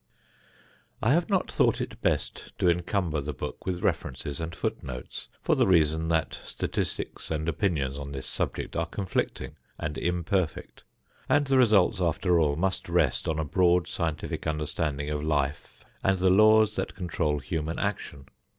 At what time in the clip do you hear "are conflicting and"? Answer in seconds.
8.75-9.99